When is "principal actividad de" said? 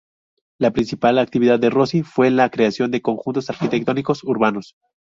0.71-1.69